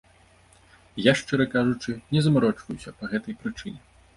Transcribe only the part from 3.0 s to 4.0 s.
па гэтай прычыне.